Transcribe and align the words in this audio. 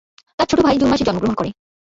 তার 0.39 0.47
ছোট 0.51 0.59
ভাই 0.65 0.75
জুন 0.79 0.89
মাসে 0.91 1.07
জন্মগ্রহণ 1.07 1.35
করে। 1.37 1.49